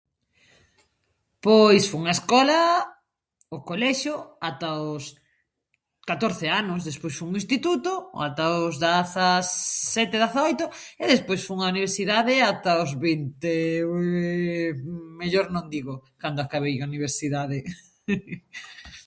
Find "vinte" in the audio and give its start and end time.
13.05-13.47